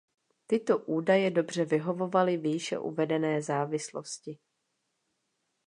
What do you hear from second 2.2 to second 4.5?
výše uvedené závislosti.